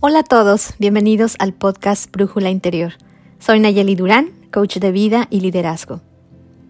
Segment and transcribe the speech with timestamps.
[0.00, 2.94] Hola a todos, bienvenidos al podcast Brújula Interior.
[3.40, 6.00] Soy Nayeli Durán, coach de vida y liderazgo.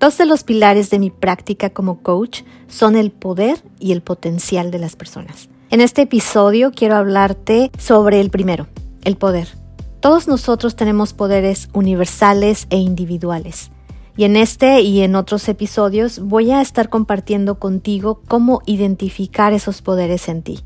[0.00, 4.70] Dos de los pilares de mi práctica como coach son el poder y el potencial
[4.70, 5.48] de las personas.
[5.70, 8.66] En este episodio quiero hablarte sobre el primero,
[9.04, 9.59] el poder.
[10.00, 13.70] Todos nosotros tenemos poderes universales e individuales.
[14.16, 19.82] Y en este y en otros episodios voy a estar compartiendo contigo cómo identificar esos
[19.82, 20.64] poderes en ti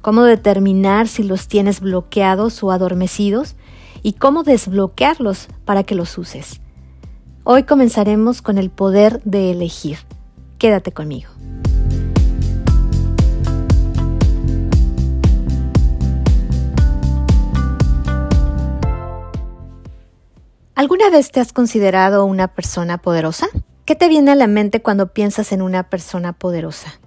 [0.00, 3.56] cómo determinar si los tienes bloqueados o adormecidos
[4.02, 6.60] y cómo desbloquearlos para que los uses.
[7.44, 9.98] Hoy comenzaremos con el poder de elegir.
[10.58, 11.28] Quédate conmigo.
[20.78, 23.48] ¿Alguna vez te has considerado una persona poderosa?
[23.84, 27.00] ¿Qué te viene a la mente cuando piensas en una persona poderosa?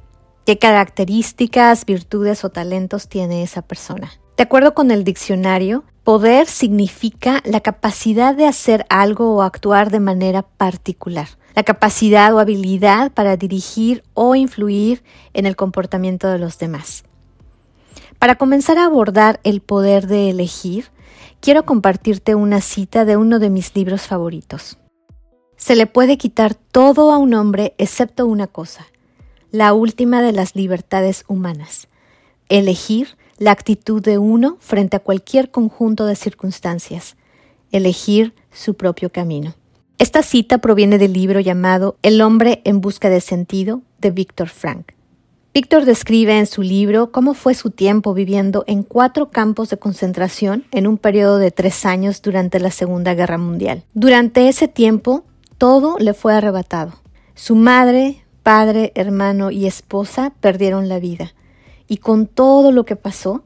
[0.46, 4.12] ¿Qué características, virtudes o talentos tiene esa persona?
[4.36, 10.02] De acuerdo con el diccionario, poder significa la capacidad de hacer algo o actuar de
[10.02, 16.60] manera particular, la capacidad o habilidad para dirigir o influir en el comportamiento de los
[16.60, 17.06] demás.
[18.22, 20.92] Para comenzar a abordar el poder de elegir,
[21.40, 24.78] quiero compartirte una cita de uno de mis libros favoritos.
[25.58, 28.86] Se le puede quitar todo a un hombre excepto una cosa,
[29.50, 31.88] la última de las libertades humanas,
[32.48, 37.16] elegir la actitud de uno frente a cualquier conjunto de circunstancias,
[37.72, 39.56] elegir su propio camino.
[39.98, 44.92] Esta cita proviene del libro llamado El hombre en busca de sentido de Víctor Frank.
[45.54, 50.64] Víctor describe en su libro cómo fue su tiempo viviendo en cuatro campos de concentración
[50.72, 53.84] en un periodo de tres años durante la Segunda Guerra Mundial.
[53.94, 55.26] Durante ese tiempo,
[55.58, 56.94] todo le fue arrebatado.
[57.36, 61.34] Su madre, padre, hermano y esposa perdieron la vida.
[61.90, 63.44] Y con todo lo que pasó,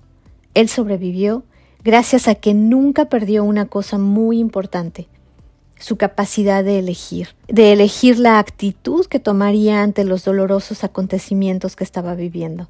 [0.53, 1.43] él sobrevivió
[1.83, 5.07] gracias a que nunca perdió una cosa muy importante,
[5.79, 11.83] su capacidad de elegir, de elegir la actitud que tomaría ante los dolorosos acontecimientos que
[11.83, 12.69] estaba viviendo.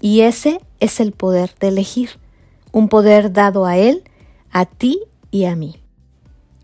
[0.00, 2.10] Y ese es el poder de elegir,
[2.72, 4.04] un poder dado a él,
[4.50, 5.00] a ti
[5.30, 5.82] y a mí.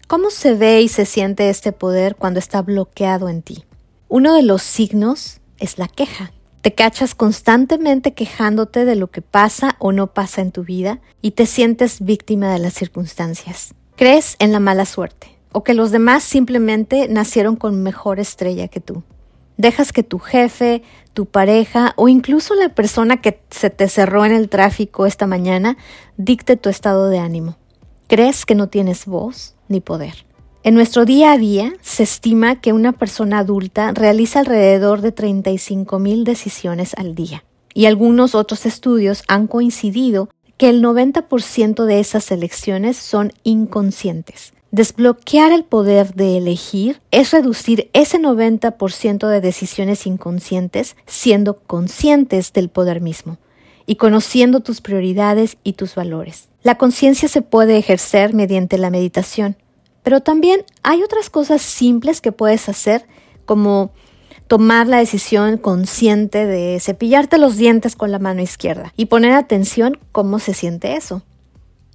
[0.09, 3.65] ¿Cómo se ve y se siente este poder cuando está bloqueado en ti?
[4.09, 6.33] Uno de los signos es la queja.
[6.61, 11.33] Te cachas constantemente quejándote de lo que pasa o no pasa en tu vida y
[11.33, 13.75] te sientes víctima de las circunstancias.
[13.97, 18.81] Crees en la mala suerte o que los demás simplemente nacieron con mejor estrella que
[18.81, 19.03] tú.
[19.57, 20.83] Dejas que tu jefe,
[21.13, 25.77] tu pareja o incluso la persona que se te cerró en el tráfico esta mañana
[26.17, 27.59] dicte tu estado de ánimo.
[28.09, 30.27] Crees que no tienes voz ni poder.
[30.65, 35.99] En nuestro día a día se estima que una persona adulta realiza alrededor de 35
[35.99, 42.31] mil decisiones al día y algunos otros estudios han coincidido que el 90% de esas
[42.31, 44.52] elecciones son inconscientes.
[44.73, 52.71] Desbloquear el poder de elegir es reducir ese 90% de decisiones inconscientes siendo conscientes del
[52.71, 53.37] poder mismo
[53.85, 56.49] y conociendo tus prioridades y tus valores.
[56.63, 59.59] La conciencia se puede ejercer mediante la meditación,
[60.03, 63.07] pero también hay otras cosas simples que puedes hacer,
[63.45, 63.91] como
[64.47, 69.99] tomar la decisión consciente de cepillarte los dientes con la mano izquierda y poner atención
[70.13, 71.21] cómo se siente eso.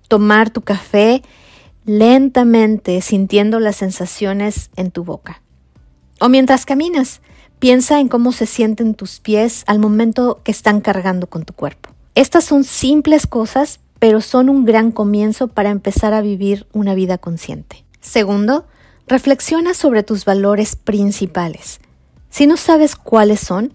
[0.08, 1.24] Tomar tu café
[1.88, 5.42] lentamente sintiendo las sensaciones en tu boca.
[6.20, 7.22] O mientras caminas,
[7.60, 11.90] piensa en cómo se sienten tus pies al momento que están cargando con tu cuerpo.
[12.14, 17.18] Estas son simples cosas, pero son un gran comienzo para empezar a vivir una vida
[17.18, 17.86] consciente.
[18.02, 18.68] Segundo,
[19.08, 21.80] reflexiona sobre tus valores principales.
[22.30, 23.74] Si no sabes cuáles son,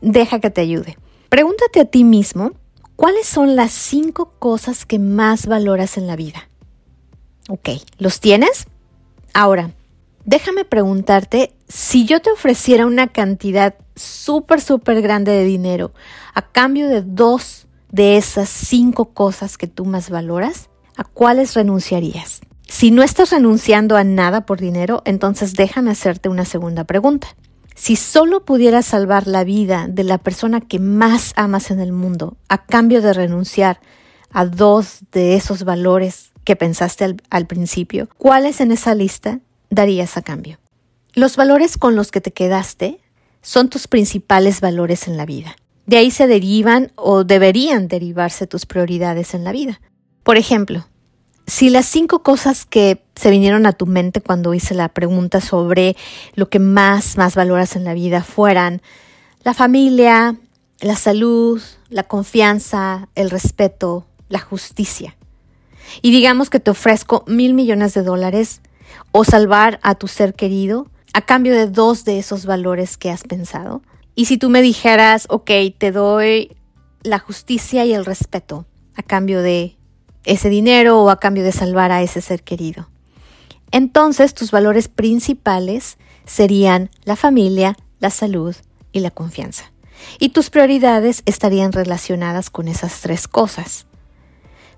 [0.00, 0.96] deja que te ayude.
[1.28, 2.52] Pregúntate a ti mismo
[2.96, 6.49] cuáles son las cinco cosas que más valoras en la vida.
[7.52, 8.68] Ok, ¿los tienes?
[9.34, 9.72] Ahora,
[10.24, 15.92] déjame preguntarte, si yo te ofreciera una cantidad súper, súper grande de dinero
[16.32, 22.40] a cambio de dos de esas cinco cosas que tú más valoras, ¿a cuáles renunciarías?
[22.68, 27.34] Si no estás renunciando a nada por dinero, entonces déjame hacerte una segunda pregunta.
[27.74, 32.36] Si solo pudieras salvar la vida de la persona que más amas en el mundo
[32.48, 33.80] a cambio de renunciar
[34.30, 39.40] a dos de esos valores que pensaste al, principio, ¿cuáles en esa lista
[39.70, 40.58] darías a cambio?
[41.14, 43.00] Los valores con los que te quedaste
[43.42, 45.56] son tus principales valores en la vida.
[45.86, 49.80] De ahí se derivan o deberían derivarse tus prioridades en la vida.
[50.22, 50.86] Por ejemplo,
[51.46, 55.96] Si las cinco cosas que se vinieron a tu mente cuando hice la pregunta sobre
[56.36, 58.82] lo que más, más valoras en la vida fueran
[59.42, 60.36] la familia,
[60.80, 65.16] la salud, la confianza, el respeto, la justicia.
[66.02, 68.60] Y digamos que te ofrezco mil millones de dólares
[69.12, 73.22] o salvar a tu ser querido a cambio de dos de esos valores que has
[73.22, 73.82] pensado.
[74.14, 76.56] Y si tú me dijeras, ok, te doy
[77.02, 79.76] la justicia y el respeto a cambio de
[80.24, 82.88] ese dinero o a cambio de salvar a ese ser querido.
[83.70, 85.96] Entonces tus valores principales
[86.26, 88.54] serían la familia, la salud
[88.92, 89.72] y la confianza.
[90.18, 93.86] Y tus prioridades estarían relacionadas con esas tres cosas.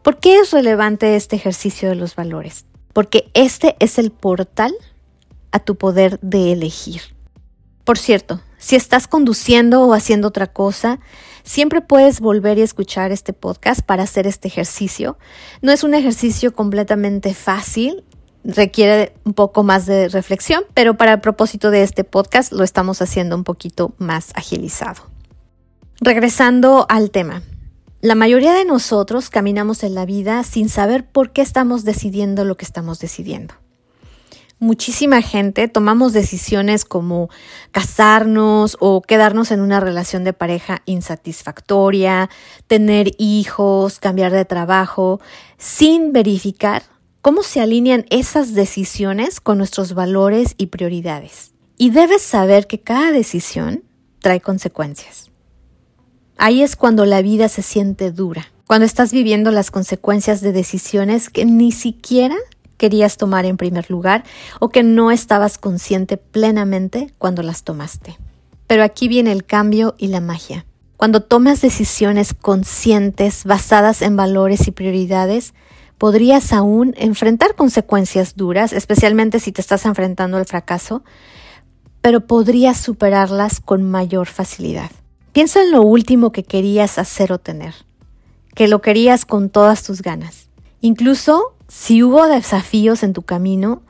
[0.03, 2.67] ¿Por qué es relevante este ejercicio de los valores?
[2.93, 4.75] Porque este es el portal
[5.53, 7.03] a tu poder de elegir.
[7.85, 10.99] Por cierto, si estás conduciendo o haciendo otra cosa,
[11.45, 15.19] siempre puedes volver y escuchar este podcast para hacer este ejercicio.
[15.63, 18.03] No es un ejercicio completamente fácil,
[18.43, 23.03] requiere un poco más de reflexión, pero para el propósito de este podcast lo estamos
[23.03, 25.03] haciendo un poquito más agilizado.
[26.01, 27.43] Regresando al tema.
[28.03, 32.59] La mayoría de nosotros caminamos en la vida sin saber por qué estamos decidiendo lo
[32.59, 33.55] que estamos decidiendo
[34.63, 37.29] muchísima gente tomamos decisiones como
[37.73, 42.31] casarnos o quedarnos en una relación de pareja insatisfactoria,
[42.69, 45.21] tener hijos, cambiar de trabajo,
[45.59, 46.85] sin verificar
[47.23, 51.53] cómo se alinean esas decisiones con nuestros valores y prioridades.
[51.77, 53.83] Y debes saber que cada decisión
[54.21, 55.32] trae consecuencias.
[56.45, 61.31] Ahí es cuando la vida se siente dura, cuando estás viviendo las consecuencias de decisiones
[61.31, 62.35] que ni siquiera
[62.79, 64.25] querías tomar en primer lugar
[64.59, 68.19] o que no estabas consciente plenamente cuando las tomaste.
[68.67, 70.67] Pero aquí viene el cambio y la magia.
[70.97, 75.55] Cuando tomas decisiones conscientes basadas en valores y prioridades,
[75.97, 81.05] podrías aún enfrentar consecuencias duras, especialmente si te estás enfrentando al fracaso,
[82.01, 84.91] pero podrías superarlas con mayor facilidad.
[85.33, 87.75] Piensa en lo último que querías hacer o tener,
[88.55, 90.51] que lo querías con todas tus ganas.
[90.83, 93.81] Incluso si hubo desafíos en tu camino,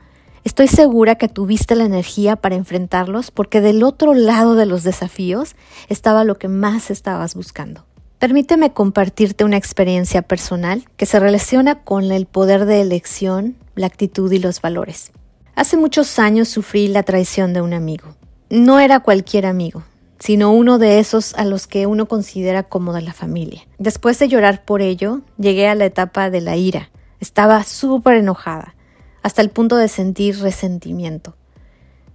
[0.45, 5.57] estoy segura que tuviste la energía para enfrentarlos porque del otro lado de los desafíos
[5.89, 7.85] estaba lo que más estabas buscando.
[8.19, 14.31] Permíteme compartirte una experiencia personal que se relaciona con el poder de elección, la actitud
[14.31, 15.11] y los valores.
[15.55, 18.15] Hace muchos años sufrí la traición de un amigo.
[18.49, 19.83] No era cualquier amigo,
[20.23, 23.67] sino uno de esos a los que uno considera como de la familia.
[23.77, 28.73] Después de llorar por ello, llegué a la etapa de la ira, estaba súper enojada,
[29.21, 31.35] hasta el punto de sentir resentimiento.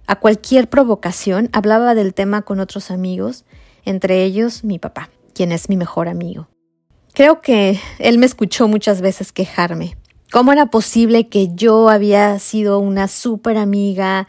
[0.07, 3.45] A cualquier provocación hablaba del tema con otros amigos,
[3.85, 6.47] entre ellos mi papá, quien es mi mejor amigo.
[7.13, 9.97] Creo que él me escuchó muchas veces quejarme.
[10.31, 14.27] ¿Cómo era posible que yo había sido una súper amiga?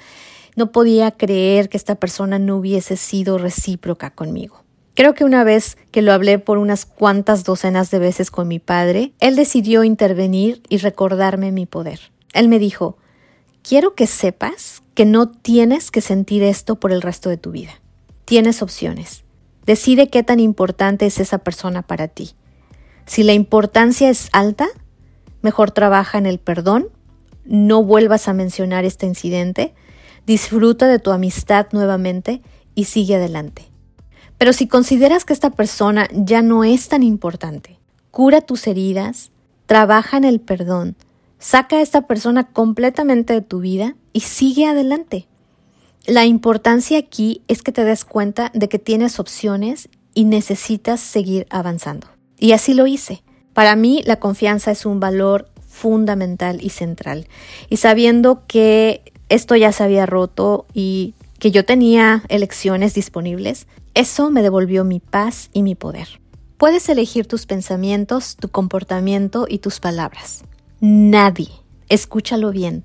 [0.56, 4.64] No podía creer que esta persona no hubiese sido recíproca conmigo.
[4.94, 8.58] Creo que una vez que lo hablé por unas cuantas docenas de veces con mi
[8.58, 12.00] padre, él decidió intervenir y recordarme mi poder.
[12.32, 12.99] Él me dijo,
[13.62, 17.81] quiero que sepas que no tienes que sentir esto por el resto de tu vida.
[18.25, 19.25] Tienes opciones.
[19.64, 22.32] Decide qué tan importante es esa persona para ti.
[23.06, 24.69] Si la importancia es alta,
[25.43, 26.88] mejor trabaja en el perdón,
[27.44, 29.75] no vuelvas a mencionar este incidente,
[30.27, 32.43] disfruta de tu amistad nuevamente
[32.75, 33.71] y sigue adelante.
[34.39, 37.79] Pero si consideras que esta persona ya no es tan importante,
[38.11, 39.31] cura tus heridas,
[39.67, 40.97] trabaja en el perdón,
[41.39, 45.27] saca a esta persona completamente de tu vida y sigue adelante.
[46.07, 51.47] La importancia aquí es que te des cuenta de que tienes opciones y necesitas seguir
[51.50, 52.07] avanzando.
[52.39, 53.23] Y así lo hice.
[53.53, 57.29] Para mí la confianza es un valor fundamental y central.
[57.69, 64.31] Y sabiendo que esto ya se había roto y que yo tenía elecciones disponibles, eso
[64.31, 66.21] me devolvió mi paz y mi poder.
[66.59, 70.45] Puedes elegir tus pensamientos, tu comportamiento y tus palabras.
[70.81, 71.49] Nadie,
[71.89, 72.85] escúchalo bien,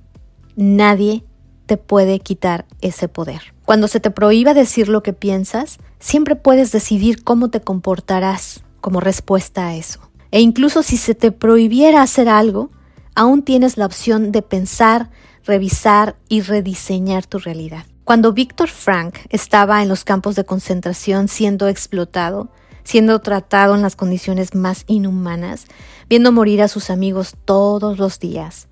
[0.56, 1.26] nadie
[1.66, 3.54] te puede quitar ese poder.
[3.66, 9.00] Cuando se te prohíba decir lo que piensas, siempre puedes decidir cómo te comportarás como
[9.00, 10.00] respuesta a eso.
[10.32, 12.70] E incluso si se te prohibiera hacer algo,
[13.16, 15.10] aún tienes la opción de pensar,
[15.46, 17.86] revisar y rediseñar tu realidad.
[18.04, 22.50] Cuando Víctor Frank estaba en los campos de concentración siendo explotado,
[22.84, 25.66] siendo tratado en las condiciones más inhumanas,
[26.08, 28.68] viendo morir a sus amigos todos los días,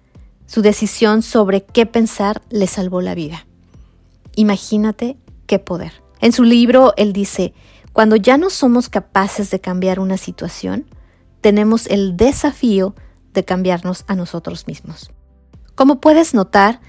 [0.45, 3.47] su decisión sobre qué pensar le salvó la vida.
[4.35, 5.93] Imagínate qué poder.
[6.19, 7.53] En su libro, él dice,
[7.91, 10.85] cuando ya no somos capaces de cambiar una situación,
[11.41, 12.95] tenemos el desafío
[13.33, 15.11] de cambiarnos a nosotros mismos.
[15.75, 16.79] Como puedes notar,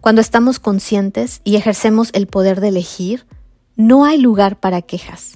[0.00, 3.26] cuando estamos conscientes y ejercemos el poder de elegir,
[3.76, 5.34] no hay lugar para quejas,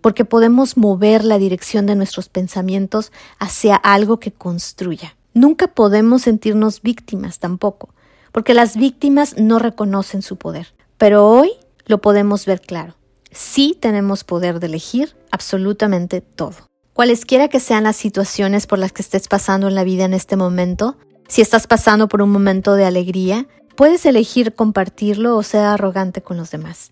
[0.00, 5.16] porque podemos mover la dirección de nuestros pensamientos hacia algo que construya.
[5.34, 7.94] Nunca podemos sentirnos víctimas tampoco,
[8.32, 10.74] porque las víctimas no reconocen su poder.
[10.98, 11.52] Pero hoy
[11.86, 12.94] lo podemos ver claro.
[13.30, 16.56] Sí tenemos poder de elegir absolutamente todo.
[16.92, 20.36] Cualesquiera que sean las situaciones por las que estés pasando en la vida en este
[20.36, 20.98] momento,
[21.32, 26.36] si estás pasando por un momento de alegría, puedes elegir compartirlo o ser arrogante con
[26.36, 26.90] los demás.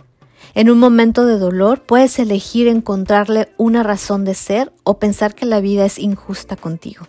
[0.55, 5.45] En un momento de dolor, puedes elegir encontrarle una razón de ser o pensar que
[5.45, 7.07] la vida es injusta contigo.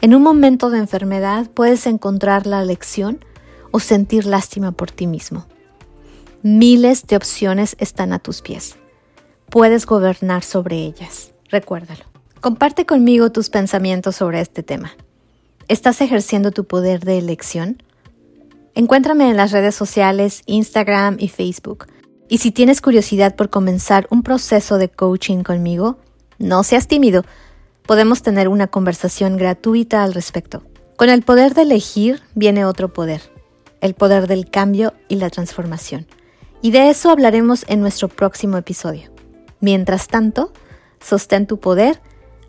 [0.00, 3.24] En un momento de enfermedad, puedes encontrar la lección
[3.70, 5.46] o sentir lástima por ti mismo.
[6.42, 8.74] Miles de opciones están a tus pies.
[9.48, 11.34] Puedes gobernar sobre ellas.
[11.50, 12.02] Recuérdalo.
[12.40, 14.96] Comparte conmigo tus pensamientos sobre este tema.
[15.68, 17.82] ¿Estás ejerciendo tu poder de elección?
[18.74, 21.86] Encuéntrame en las redes sociales, Instagram y Facebook.
[22.28, 25.98] Y si tienes curiosidad por comenzar un proceso de coaching conmigo,
[26.38, 27.24] no seas tímido.
[27.86, 30.62] Podemos tener una conversación gratuita al respecto.
[30.96, 33.22] Con el poder de elegir viene otro poder,
[33.80, 36.06] el poder del cambio y la transformación.
[36.60, 39.10] Y de eso hablaremos en nuestro próximo episodio.
[39.60, 40.52] Mientras tanto,
[41.00, 42.02] sostén tu poder,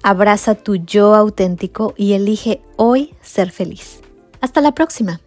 [0.05, 4.01] abraza tu yo auténtico y elige hoy ser feliz.
[4.39, 5.19] Hasta la próxima.